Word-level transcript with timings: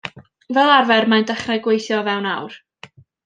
Fel 0.57 0.71
arfer 0.75 1.05
mae'n 1.11 1.27
dechrau 1.31 1.61
gweithio 1.67 1.99
o 2.01 2.07
fewn 2.09 2.29
awr. 2.33 2.57